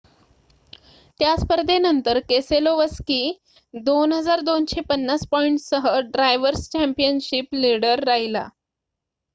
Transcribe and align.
त्या 1.19 1.35
स्पर्धेनंतर 1.37 2.19
केसेलोवस्की 2.29 3.19
2,250 3.73 5.25
पॉईंटसह 5.31 5.87
ड्रायवर्स 6.11 6.67
चँपियनशिप 6.71 7.53
लिडर 7.55 8.03
राहिला 8.07 8.47